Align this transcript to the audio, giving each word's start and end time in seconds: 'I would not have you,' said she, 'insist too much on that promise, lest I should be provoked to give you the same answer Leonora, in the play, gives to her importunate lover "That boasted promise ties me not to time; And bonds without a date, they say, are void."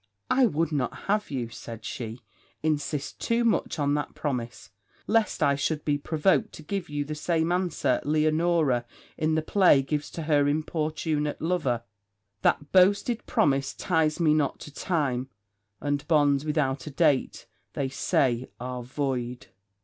'I 0.31 0.47
would 0.47 0.71
not 0.71 0.95
have 1.05 1.29
you,' 1.29 1.49
said 1.49 1.85
she, 1.85 2.23
'insist 2.63 3.19
too 3.19 3.43
much 3.45 3.77
on 3.77 3.93
that 3.93 4.15
promise, 4.15 4.71
lest 5.05 5.43
I 5.43 5.53
should 5.53 5.85
be 5.85 5.99
provoked 5.99 6.53
to 6.53 6.63
give 6.63 6.89
you 6.89 7.05
the 7.05 7.13
same 7.13 7.51
answer 7.51 8.01
Leonora, 8.03 8.85
in 9.15 9.35
the 9.35 9.43
play, 9.43 9.83
gives 9.83 10.09
to 10.09 10.23
her 10.23 10.47
importunate 10.47 11.39
lover 11.39 11.83
"That 12.41 12.71
boasted 12.71 13.23
promise 13.27 13.75
ties 13.75 14.19
me 14.19 14.33
not 14.33 14.59
to 14.61 14.73
time; 14.73 15.29
And 15.79 16.07
bonds 16.07 16.45
without 16.45 16.87
a 16.87 16.89
date, 16.89 17.45
they 17.73 17.87
say, 17.89 18.49
are 18.59 18.81
void." 18.81 19.49